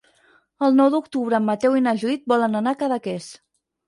[0.67, 3.29] El nou d'octubre en Mateu i na Judit volen anar a Cadaqués.